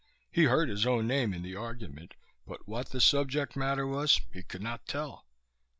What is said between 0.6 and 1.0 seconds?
his